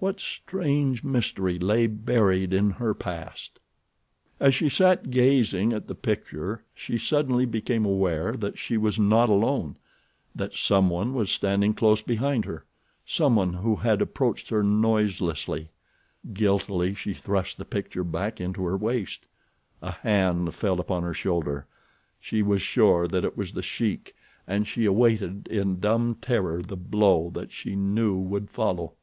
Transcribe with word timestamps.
What 0.00 0.18
strange 0.18 1.04
mystery 1.04 1.56
lay 1.56 1.86
buried 1.86 2.52
in 2.52 2.70
her 2.70 2.94
past? 2.94 3.60
As 4.40 4.52
she 4.52 4.68
sat 4.68 5.08
gazing 5.12 5.72
at 5.72 5.86
the 5.86 5.94
picture 5.94 6.64
she 6.74 6.98
suddenly 6.98 7.46
became 7.46 7.84
aware 7.86 8.32
that 8.32 8.58
she 8.58 8.76
was 8.76 8.98
not 8.98 9.28
alone—that 9.28 10.56
someone 10.56 11.14
was 11.14 11.30
standing 11.30 11.74
close 11.74 12.02
behind 12.02 12.44
her—some 12.44 13.36
one 13.36 13.52
who 13.52 13.76
had 13.76 14.02
approached 14.02 14.48
her 14.48 14.64
noiselessly. 14.64 15.70
Guiltily 16.32 16.92
she 16.92 17.14
thrust 17.14 17.56
the 17.56 17.64
picture 17.64 18.02
back 18.02 18.40
into 18.40 18.64
her 18.64 18.76
waist. 18.76 19.28
A 19.80 19.92
hand 19.92 20.56
fell 20.56 20.80
upon 20.80 21.04
her 21.04 21.14
shoulder. 21.14 21.68
She 22.18 22.42
was 22.42 22.62
sure 22.62 23.06
that 23.06 23.24
it 23.24 23.36
was 23.36 23.52
The 23.52 23.62
Sheik 23.62 24.16
and 24.44 24.66
she 24.66 24.86
awaited 24.86 25.46
in 25.46 25.78
dumb 25.78 26.16
terror 26.20 26.62
the 26.62 26.76
blow 26.76 27.30
that 27.34 27.52
she 27.52 27.76
knew 27.76 28.16
would 28.18 28.50
follow. 28.50 28.94